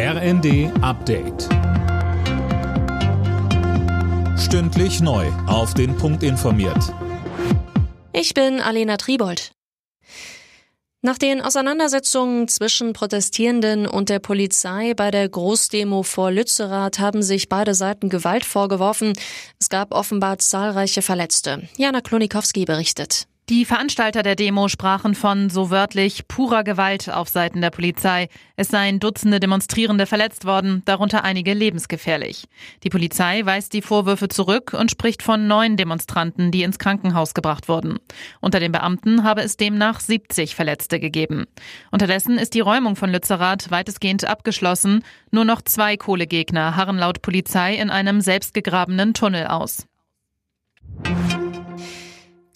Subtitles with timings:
[0.00, 1.48] RND Update.
[4.38, 5.26] Stündlich neu.
[5.48, 6.94] Auf den Punkt informiert.
[8.12, 9.50] Ich bin Alena Tribold.
[11.02, 17.48] Nach den Auseinandersetzungen zwischen Protestierenden und der Polizei bei der Großdemo vor Lützerath haben sich
[17.48, 19.14] beide Seiten Gewalt vorgeworfen.
[19.58, 21.68] Es gab offenbar zahlreiche Verletzte.
[21.76, 23.26] Jana Klonikowski berichtet.
[23.50, 28.28] Die Veranstalter der Demo sprachen von so wörtlich purer Gewalt auf Seiten der Polizei.
[28.56, 32.46] Es seien Dutzende Demonstrierende verletzt worden, darunter einige lebensgefährlich.
[32.82, 37.70] Die Polizei weist die Vorwürfe zurück und spricht von neun Demonstranten, die ins Krankenhaus gebracht
[37.70, 37.98] wurden.
[38.42, 41.46] Unter den Beamten habe es demnach 70 Verletzte gegeben.
[41.90, 45.02] Unterdessen ist die Räumung von Lützerath weitestgehend abgeschlossen.
[45.30, 49.86] Nur noch zwei Kohlegegner harren laut Polizei in einem selbstgegrabenen Tunnel aus.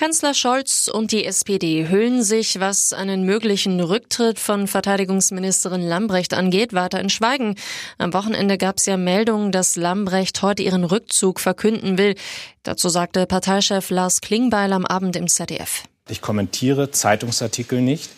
[0.00, 6.72] Kanzler Scholz und die SPD hüllen sich, was einen möglichen Rücktritt von Verteidigungsministerin Lambrecht angeht,
[6.72, 7.54] weiter in Schweigen.
[7.98, 12.14] Am Wochenende gab es ja Meldungen, dass Lambrecht heute ihren Rückzug verkünden will.
[12.62, 15.82] Dazu sagte Parteichef Lars Klingbeil am Abend im ZDF.
[16.08, 18.08] Ich kommentiere Zeitungsartikel nicht.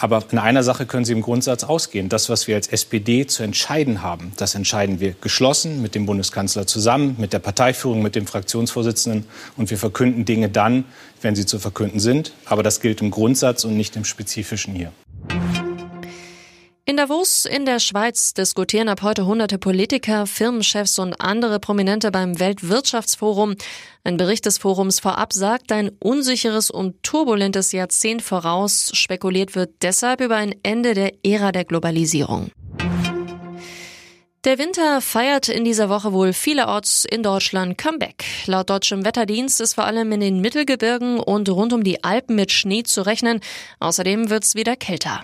[0.00, 2.08] Aber in einer Sache können Sie im Grundsatz ausgehen.
[2.08, 6.68] Das, was wir als SPD zu entscheiden haben, das entscheiden wir geschlossen mit dem Bundeskanzler
[6.68, 9.26] zusammen, mit der Parteiführung, mit dem Fraktionsvorsitzenden.
[9.56, 10.84] Und wir verkünden Dinge dann,
[11.20, 12.32] wenn sie zu verkünden sind.
[12.44, 14.92] Aber das gilt im Grundsatz und nicht im Spezifischen hier.
[16.98, 22.40] In Davos in der Schweiz diskutieren ab heute hunderte Politiker, Firmenchefs und andere Prominente beim
[22.40, 23.54] Weltwirtschaftsforum.
[24.02, 28.90] Ein Bericht des Forums vorab sagt, ein unsicheres und turbulentes Jahrzehnt voraus.
[28.94, 32.50] Spekuliert wird deshalb über ein Ende der Ära der Globalisierung.
[34.42, 38.24] Der Winter feiert in dieser Woche wohl vielerorts in Deutschland Comeback.
[38.46, 42.50] Laut deutschem Wetterdienst ist vor allem in den Mittelgebirgen und rund um die Alpen mit
[42.50, 43.38] Schnee zu rechnen.
[43.78, 45.22] Außerdem wird's wieder kälter.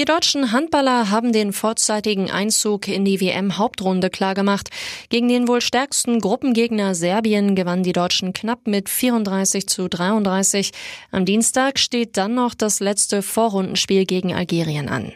[0.00, 4.70] Die deutschen Handballer haben den vorzeitigen Einzug in die WM-Hauptrunde klargemacht.
[5.10, 10.70] Gegen den wohl stärksten Gruppengegner Serbien gewannen die Deutschen knapp mit 34 zu 33.
[11.10, 15.12] Am Dienstag steht dann noch das letzte Vorrundenspiel gegen Algerien an.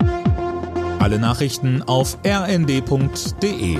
[0.98, 3.78] Alle Nachrichten auf rnd.de